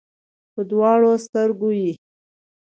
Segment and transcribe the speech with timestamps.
[0.53, 1.93] په دواړو سترګو کې یې